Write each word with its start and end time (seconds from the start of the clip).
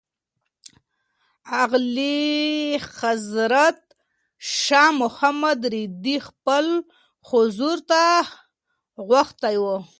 اعلیحضرت 1.61 3.79
شاه 4.61 4.91
محمود 4.99 5.61
رېدی 5.73 6.15
خپل 6.27 6.65
حضور 7.29 7.77
ته 7.89 8.03
غوښتی 9.07 9.55
و. 9.61 9.63